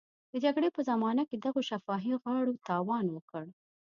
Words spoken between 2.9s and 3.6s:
وکړ.